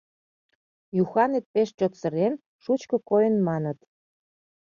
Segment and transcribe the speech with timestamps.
[1.01, 3.79] Юханет пеш чот сырен, шучко койын маныт.